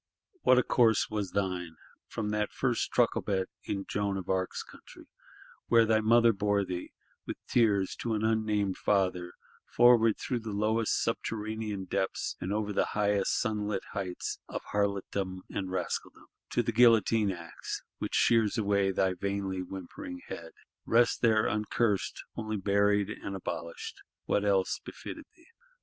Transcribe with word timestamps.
What 0.41 0.57
a 0.57 0.63
course 0.63 1.11
was 1.11 1.29
thine: 1.33 1.75
from 2.07 2.29
that 2.31 2.51
first 2.51 2.91
trucklebed 2.91 3.45
(in 3.65 3.85
Joan 3.87 4.17
of 4.17 4.29
Arc's 4.29 4.63
country) 4.63 5.05
where 5.67 5.85
thy 5.85 5.99
mother 5.99 6.33
bore 6.33 6.65
thee, 6.65 6.91
with 7.27 7.37
tears, 7.47 7.95
to 7.97 8.15
an 8.15 8.25
unnamed 8.25 8.79
father: 8.79 9.33
forward, 9.63 10.17
through 10.17 10.39
lowest 10.39 10.99
subterranean 11.03 11.85
depths, 11.85 12.35
and 12.41 12.51
over 12.51 12.73
highest 12.83 13.39
sunlit 13.39 13.83
heights, 13.93 14.39
of 14.49 14.63
Harlotdom 14.71 15.43
and 15.51 15.69
Rascaldom—to 15.69 16.63
the 16.63 16.71
guillotine 16.71 17.29
axe, 17.31 17.83
which 17.99 18.15
shears 18.15 18.57
away 18.57 18.89
thy 18.89 19.13
vainly 19.13 19.59
whimpering 19.61 20.21
head! 20.29 20.53
Rest 20.83 21.21
there 21.21 21.45
uncursed; 21.45 22.23
only 22.35 22.57
buried 22.57 23.11
and 23.11 23.35
abolished: 23.35 24.01
what 24.25 24.43
else 24.43 24.79
befitted 24.83 25.25
thee? 25.37 25.45